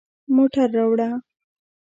موټر 0.35 0.67
راوړه 0.77 1.09